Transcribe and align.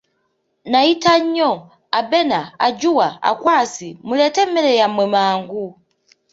Nayita 0.71 1.11
ennyo, 1.19 1.51
Abena, 1.99 2.39
Ajua, 2.67 3.07
Akwasi, 3.29 3.89
muleete 4.05 4.39
emmere 4.45 4.71
yamwe 4.81 5.05
mangu! 5.13 5.65